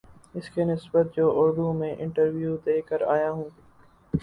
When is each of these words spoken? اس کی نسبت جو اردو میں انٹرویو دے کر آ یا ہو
اس 0.35 0.49
کی 0.49 0.63
نسبت 0.65 1.05
جو 1.15 1.25
اردو 1.41 1.67
میں 1.79 1.93
انٹرویو 1.99 2.53
دے 2.65 2.77
کر 2.89 2.99
آ 3.03 3.15
یا 3.17 3.31
ہو 3.31 3.47